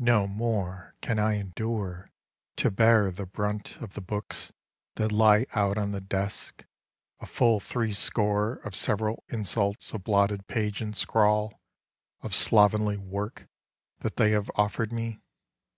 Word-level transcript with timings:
No 0.00 0.26
more 0.26 0.96
can 1.00 1.20
I 1.20 1.34
endure 1.34 2.10
to 2.56 2.72
bear 2.72 3.12
the 3.12 3.24
brunt 3.24 3.76
Of 3.76 3.94
the 3.94 4.00
books 4.00 4.50
that 4.96 5.12
lie 5.12 5.46
out 5.52 5.78
on 5.78 5.92
the 5.92 6.00
desks: 6.00 6.64
a 7.20 7.26
full 7.26 7.60
three 7.60 7.92
score 7.92 8.54
Of 8.64 8.74
several 8.74 9.22
insults 9.28 9.92
of 9.92 10.02
blotted 10.02 10.48
page 10.48 10.80
and 10.80 10.96
scrawl 10.96 11.60
Of 12.20 12.34
slovenly 12.34 12.96
work 12.96 13.46
that 14.00 14.16
they 14.16 14.32
have 14.32 14.50
offered 14.56 14.92
me. 14.92 15.20